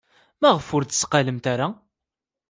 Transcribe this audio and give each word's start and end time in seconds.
Maɣef 0.41 0.67
ur 0.75 0.83
d-tetteqqalemt 0.83 1.45
ara? 1.53 1.67